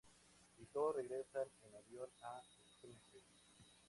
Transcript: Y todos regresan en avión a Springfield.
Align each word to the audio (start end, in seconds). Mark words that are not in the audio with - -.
Y 0.57 0.65
todos 0.65 0.95
regresan 0.95 1.45
en 1.61 1.75
avión 1.75 2.09
a 2.23 2.41
Springfield. 2.65 3.23